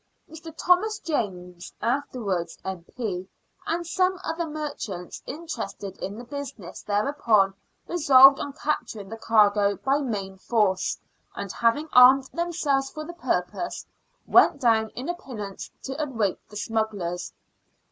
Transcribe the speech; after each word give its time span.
Mr. 0.27 0.51
Thomas 0.57 0.97
James 0.97 1.73
(afterwards 1.79 2.57
M.P.) 2.65 3.29
and 3.67 3.85
some 3.85 4.17
other 4.23 4.47
merchants 4.47 5.21
interested 5.27 5.95
in 5.99 6.17
the 6.17 6.23
business 6.23 6.81
thereupon 6.81 7.53
resolved 7.87 8.39
on 8.39 8.51
capturing 8.53 9.09
the 9.09 9.17
cargo 9.17 9.75
by 9.77 9.99
main 10.01 10.39
force, 10.39 10.97
and 11.35 11.51
having 11.51 11.87
armed 11.93 12.25
themselves 12.33 12.89
for 12.89 13.03
the 13.05 13.13
purpose, 13.13 13.85
went 14.25 14.59
down 14.59 14.89
in 14.95 15.07
a 15.07 15.13
pinnace 15.13 15.69
to 15.83 15.93
await 16.01 16.39
the 16.49 16.57
smugglers. 16.57 17.31